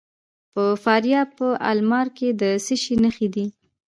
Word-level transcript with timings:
د 0.55 0.57
فاریاب 0.83 1.27
په 1.39 1.47
المار 1.71 2.07
کې 2.17 2.27
د 2.41 2.43
څه 2.65 2.75
شي 2.83 2.95
نښې 3.03 3.27
دي؟ 3.35 3.45